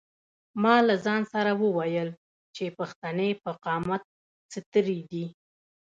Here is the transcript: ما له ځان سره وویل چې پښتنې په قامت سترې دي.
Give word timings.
ما 0.63 0.75
له 0.87 0.95
ځان 1.05 1.21
سره 1.33 1.51
وویل 1.63 2.09
چې 2.55 2.75
پښتنې 2.79 3.29
په 3.43 3.51
قامت 3.65 4.03
سترې 4.53 4.99
دي. 5.11 5.25